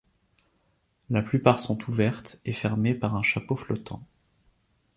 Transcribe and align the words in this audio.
La 1.11 1.21
plupart 1.21 1.59
sont 1.59 1.77
ouvertes, 1.87 2.39
et 2.43 2.53
fermées 2.53 2.95
par 2.95 3.13
un 3.15 3.21
chapeau 3.21 3.55
flottant. 3.55 4.01